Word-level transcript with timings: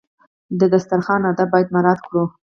د 0.59 0.61
دسترخوان 0.73 1.21
آداب 1.31 1.49
باید 1.53 1.71
مراعات 1.75 1.99
کړو. 2.07 2.23